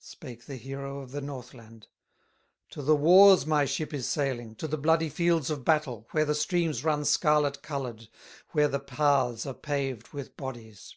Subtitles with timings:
[0.00, 1.86] Spake the hero of the Northland:
[2.70, 6.34] "To the wars my ship is sailing, To the bloody fields of battle, Where the
[6.34, 8.08] streams run scarlet colored,
[8.50, 10.96] Where the paths are paved with bodies."